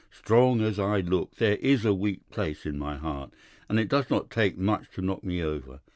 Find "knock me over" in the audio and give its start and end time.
5.03-5.79